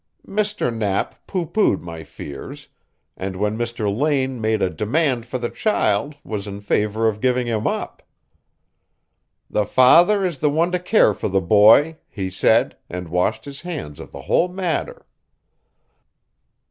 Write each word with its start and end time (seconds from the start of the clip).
Mr. 0.27 0.75
Knapp 0.75 1.27
pooh 1.27 1.45
poohed 1.45 1.79
my 1.79 2.01
fears, 2.01 2.69
and 3.15 3.35
when 3.35 3.55
Mr. 3.55 3.85
Lane 3.95 4.41
made 4.41 4.59
a 4.63 4.69
demand 4.71 5.27
for 5.27 5.37
the 5.37 5.51
child 5.51 6.15
was 6.23 6.47
in 6.47 6.59
favor 6.59 7.07
of 7.07 7.21
giving 7.21 7.45
him 7.45 7.67
up. 7.67 8.01
'The 9.51 9.67
father 9.67 10.25
is 10.25 10.39
the 10.39 10.49
one 10.49 10.71
to 10.71 10.79
care 10.79 11.13
for 11.13 11.29
the 11.29 11.39
boy,' 11.39 11.97
he 12.09 12.31
said, 12.31 12.75
and 12.89 13.09
washed 13.09 13.45
his 13.45 13.61
hands 13.61 13.99
of 13.99 14.11
the 14.11 14.21
whole 14.21 14.47
matter." 14.47 15.05